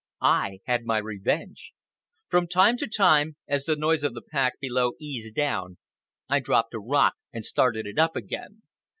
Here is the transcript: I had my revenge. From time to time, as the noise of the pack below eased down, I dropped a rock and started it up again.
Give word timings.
I 0.23 0.61
had 0.65 0.83
my 0.83 0.97
revenge. 0.97 1.73
From 2.27 2.47
time 2.47 2.75
to 2.77 2.87
time, 2.87 3.35
as 3.47 3.65
the 3.65 3.75
noise 3.75 4.03
of 4.03 4.15
the 4.15 4.23
pack 4.23 4.59
below 4.59 4.93
eased 4.99 5.35
down, 5.35 5.77
I 6.27 6.39
dropped 6.39 6.73
a 6.73 6.79
rock 6.79 7.13
and 7.31 7.45
started 7.45 7.85
it 7.85 7.99
up 7.99 8.15
again. 8.15 8.63